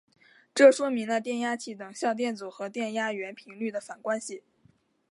[0.55, 4.41] 这说明了电压器的等效电阻和电压源频率的反关系。